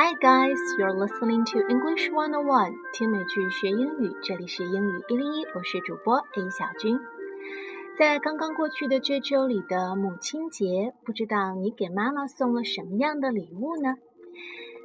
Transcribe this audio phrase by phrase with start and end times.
[0.00, 6.98] Hi guys, you're listening to English One on One，听美剧学英语，这里是英语一零一，我是主播 A 小军。
[7.98, 13.96] 在刚刚过去的这周里的母亲节，不知道你给妈妈送了什么样的礼物呢？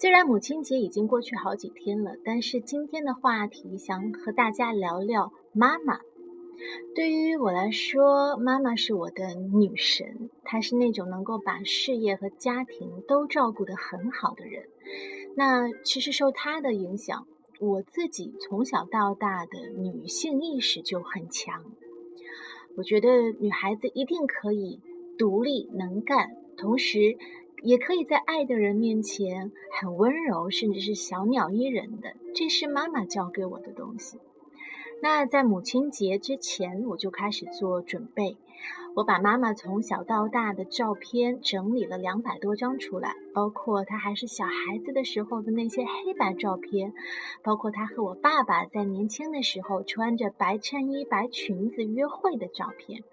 [0.00, 6.00] 虽然母亲节已经过去好几天了，但是今天的话题想和大家聊聊妈妈。
[6.94, 10.30] 对于我来说，妈妈是我的女神。
[10.44, 14.68] 她是那种能够把事业和家庭都照顾得很好的人。
[15.36, 17.26] 那其实受她的影响，
[17.60, 21.64] 我自己从小到大的女性意识就很强。
[22.76, 24.80] 我觉得女孩子一定可以
[25.18, 27.16] 独立能干，同时
[27.62, 32.14] 也可以在爱的人面前很温柔，甚至是小鸟依人的。
[32.34, 34.18] 这是妈妈教给我的东西。
[35.02, 38.36] 那在母亲节之前，我就开始做准备。
[38.94, 46.94] 我把妈妈从小到大的照片整理了两百多张出来，包括她还是小孩子的时候的那些黑白照片，
[47.42, 53.04] 包括她和我爸爸在年轻的时候穿着白衬衣、白裙子约会的照片，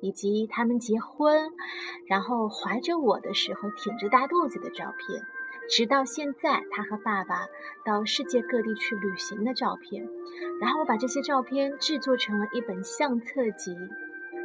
[0.00, 1.52] 以及他们结婚，
[2.08, 5.22] 然后怀着我的时候挺着大肚子的照片。
[5.68, 7.46] 直到现在，他和爸爸
[7.84, 10.08] 到世界各地去旅行的照片，
[10.60, 13.76] 然后我把这些照片制作成了一本相册集，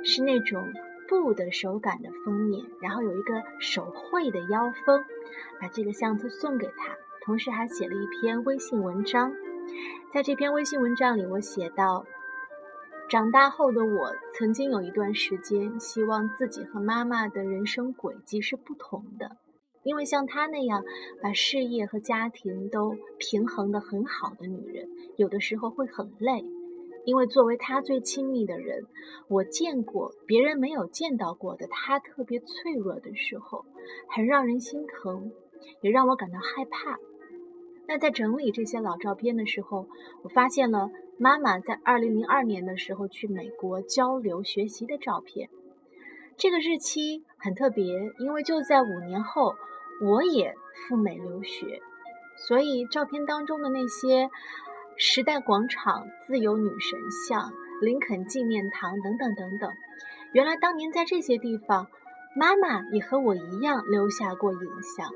[0.03, 0.71] 是那种
[1.07, 5.03] 布的手感的封面，然后有一个手绘的腰封，
[5.61, 9.33] 把这个相册送给他，同时还写了一篇微信文章。
[10.11, 12.05] 在这篇微信文章里，我写到，
[13.07, 19.37] 长大后的我曾经有一段时间，希望自己和妈妈的人生轨迹是不同的。
[19.83, 20.83] 因为像她那样
[21.21, 26.45] 把事业和家庭都平衡得很好的女人，有的时候会很累。
[27.05, 28.85] 因为作为她最亲密的人，
[29.27, 33.65] 我见过别人没有见到过的她特别脆弱的时候，
[34.07, 35.31] 很让人心疼，
[35.81, 36.97] 也让我感到害怕。
[37.85, 39.85] 那在整理这些老照片的时候，
[40.21, 45.49] 我发现了妈妈在2002年的时候去美国交流学习的照片。
[46.37, 47.85] 这个日期很特别，
[48.19, 49.55] 因为就在五年后。
[50.01, 51.79] 我也赴美留学，
[52.35, 54.29] 所以照片当中的那些
[54.97, 59.71] 时代广场、自由女神像、林肯纪念堂等等等等，
[60.33, 61.87] 原来当年在这些地方，
[62.35, 65.09] 妈妈也和我一样留下过影像。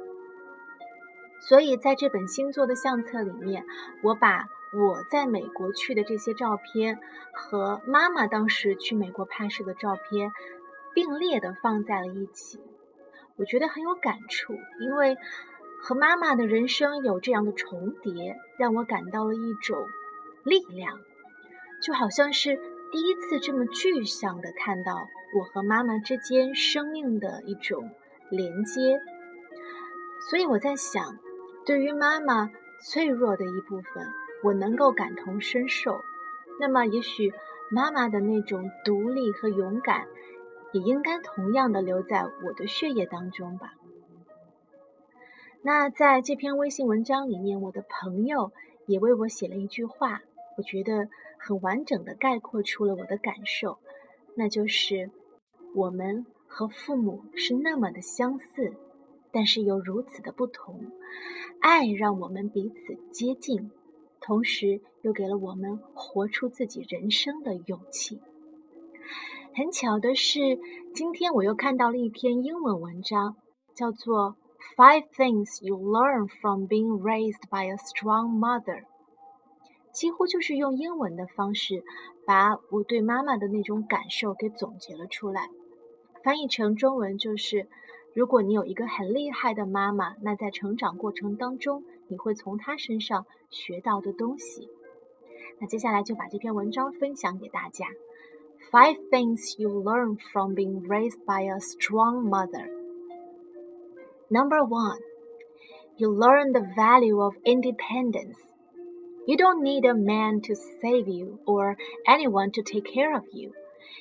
[1.41, 3.65] 所以在这本新作的相册里面，
[4.03, 6.99] 我把我在美国去的这些照片
[7.33, 10.31] 和妈妈当时去美国拍摄的照片
[10.97, 12.59] 并列的放在了一起。
[13.35, 15.15] 我觉得很有感触，因为
[15.79, 19.77] 和妈妈的人生有这样的重叠，让我感到了一种
[20.43, 20.97] 力量，
[21.83, 22.55] 就好像是
[22.91, 25.07] 第一次这么具象的看到
[25.37, 27.91] 我和妈妈之间生命的一种
[28.31, 28.99] 连接。
[30.31, 31.19] 所以我在想，
[31.63, 32.49] 对于妈妈
[32.81, 34.03] 脆弱的一部分，
[34.43, 36.01] 我能够感同身受，
[36.59, 37.31] 那么也许
[37.69, 40.07] 妈妈的那种独立和勇敢。
[40.73, 43.73] 也应该同样的留在我的血液当中吧。
[45.61, 48.51] 那在这篇微信文章里面，我的朋友
[48.85, 50.21] 也为我写了一句话，
[50.57, 53.79] 我觉得很完整的概括出了我的感受，
[54.35, 55.09] 那就是
[55.75, 58.73] 我们和父母是那么的相似，
[59.31, 60.91] 但是又如此的不同。
[61.59, 63.71] 爱让我们彼此接近，
[64.21, 68.21] 同时又给了我们活出自己人生的勇气。
[69.57, 70.39] 很巧的是，
[70.93, 73.37] 今天我又看到了一篇英文文章，
[73.73, 74.35] 叫做
[74.77, 78.81] 《Five Things You Learn from Being Raised by a Strong Mother》。
[79.91, 81.83] 几乎就是用英文的方式，
[82.23, 85.49] 把我对妈妈的那种感受给总结了出来。
[86.23, 87.67] 翻译成中文就是：
[88.13, 94.69] 如果你有一个很厉害的妈妈，那在成长过程当中，你会从她身上学到的东西。
[95.59, 97.87] 那接下来就把这篇文章分享给大家。
[98.71, 102.69] Five things you learn from being raised by a strong mother.
[104.29, 104.99] Number one,
[105.97, 108.37] you learn the value of independence.
[109.25, 111.77] You don't need a man to save you or
[112.07, 113.53] anyone to take care of you.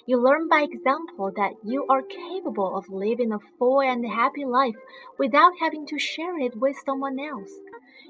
[0.05, 4.75] You learn by example that you are capable of living a full and happy life
[5.17, 7.51] without having to share it with someone else.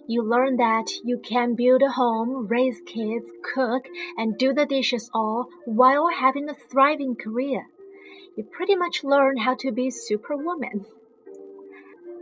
[0.07, 3.88] You learn that you can build a home, raise kids, cook,
[4.18, 7.68] and do the dishes all while having a thriving career.
[8.36, 10.86] You pretty much learn how to be superwoman.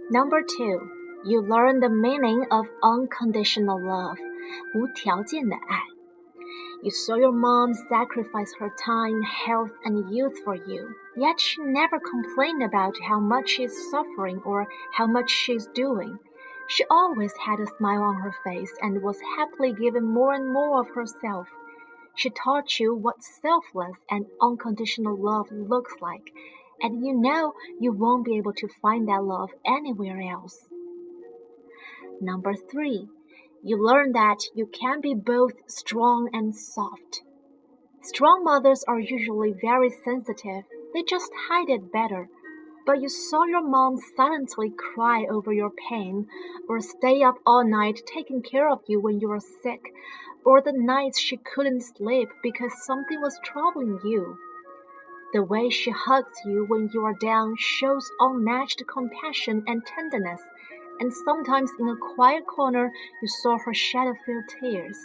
[0.10, 0.90] Number two,
[1.26, 4.18] you learn the meaning of unconditional love,
[4.74, 5.93] 无条件的爱。
[6.85, 11.99] You saw your mom sacrifice her time, health, and youth for you, yet she never
[11.99, 16.19] complained about how much she's suffering or how much she's doing.
[16.69, 20.79] She always had a smile on her face and was happily giving more and more
[20.79, 21.49] of herself.
[22.17, 26.33] She taught you what selfless and unconditional love looks like,
[26.83, 30.69] and you know you won't be able to find that love anywhere else.
[32.21, 33.09] Number three,
[33.65, 37.23] you learn that you can be both strong and soft.
[38.03, 42.29] Strong mothers are usually very sensitive, they just hide it better.
[42.87, 46.27] But you saw your mom silently cry over your pain,
[46.69, 49.81] or stay up all night taking care of you when you were sick,
[50.45, 54.37] or the nights she couldn't sleep because something was troubling you.
[55.33, 60.43] The way she hugs you when you are down shows unmatched compassion and tenderness,
[61.01, 62.93] and sometimes in a quiet corner
[63.23, 64.99] you saw her shed a few tears.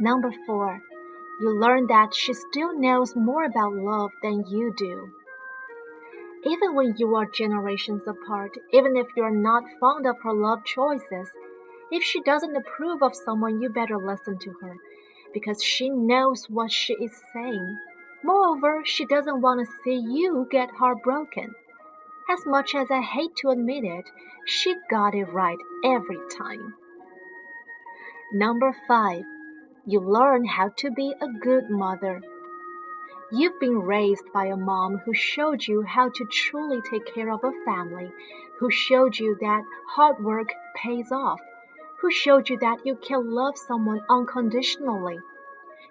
[0.00, 0.80] Number four,
[1.40, 5.10] you learn that she still knows more about love than you do.
[6.44, 10.64] Even when you are generations apart, even if you are not fond of her love
[10.64, 11.28] choices,
[11.90, 14.76] if she doesn't approve of someone, you better listen to her,
[15.32, 17.78] because she knows what she is saying.
[18.22, 21.54] Moreover, she doesn't want to see you get heartbroken.
[22.30, 24.10] As much as I hate to admit it,
[24.44, 26.74] she got it right every time.
[28.32, 29.22] Number five,
[29.86, 32.20] you learn how to be a good mother.
[33.32, 37.42] You've been raised by a mom who showed you how to truly take care of
[37.42, 38.10] a family,
[38.58, 39.62] who showed you that
[39.94, 41.40] hard work pays off,
[42.00, 45.18] who showed you that you can love someone unconditionally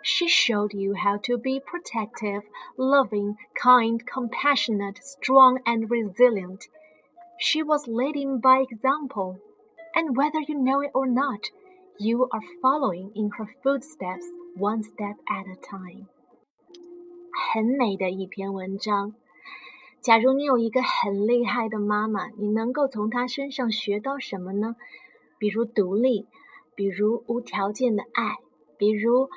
[0.07, 2.43] She showed you how to be protective,
[2.77, 6.67] loving, kind, compassionate, strong, and resilient.
[7.39, 9.39] She was leading by example,
[9.95, 11.51] and whether you know it or not,
[11.99, 14.27] you are following in her footsteps
[14.57, 16.09] one step at a time.
[17.55, 19.15] 很美的一篇文章。
[20.01, 24.75] 假如你有一个很厉害的妈妈，你能够从她身上学到什么呢？
[25.39, 26.27] 比如独立，
[26.75, 28.37] 比如无条件的爱，
[28.77, 29.29] 比如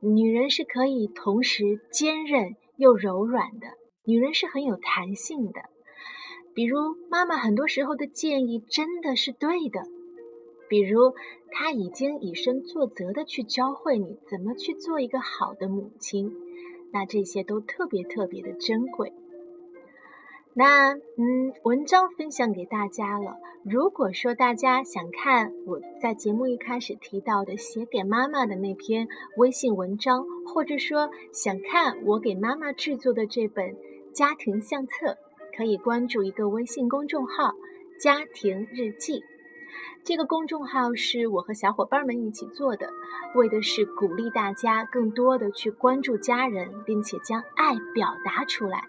[0.00, 3.66] 女人是可以同时坚韧又柔软的，
[4.04, 5.60] 女人是很有弹性的。
[6.54, 6.78] 比如
[7.10, 9.82] 妈妈很多时候的建议真的是对的，
[10.68, 11.14] 比如
[11.50, 16.32] 她已经以身作则的去教会你怎么去做一个好的母亲。
[16.92, 19.12] 那这些都特别特别的珍贵。
[20.58, 23.36] 那嗯，文章分享给大家了。
[23.62, 29.06] 如果说大家想看我在节目一开始提到的写给妈妈的那篇
[29.36, 33.76] 微信文章，或者说想看我给妈妈制作的这本
[34.12, 35.16] 家庭相册，
[35.56, 37.54] 可以关注一个微信公众号
[38.02, 39.22] “家庭日记”。
[40.02, 42.90] 这个公众号是我和小伙伴们一起做的，
[43.36, 48.88] 为的是鼓励大家更多的去关注家人，并且将爱表达出来。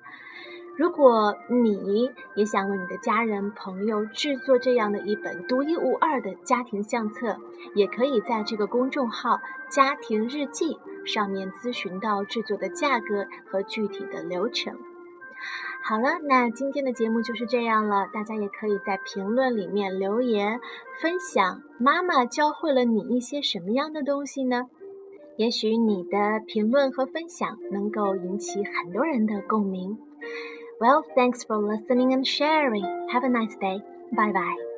[0.79, 7.35] 如果你也想为你的家人朋友制作这样的一本独一无二的家庭相册，
[7.75, 14.73] 也可以在这个公众号“家庭日记”上面咨询到制作的价格和具体的流程。
[15.83, 18.07] 好了，那今天的节目就是这样了。
[18.13, 20.61] 大家也可以在评论里面留言，
[21.01, 24.67] 分享妈妈教会了你一些什么样的东西呢？
[25.35, 29.97] 也许你的评论和分享能够引起很多人的共鸣。
[30.79, 33.09] Well, thanks for listening and sharing.
[33.11, 33.79] Have a nice day.
[34.11, 34.68] Bye bye.